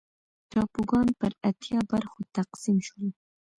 [0.51, 3.07] ټاپوګان پر اتیا برخو تقسیم شول.